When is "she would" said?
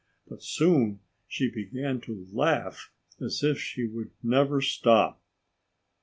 3.59-4.09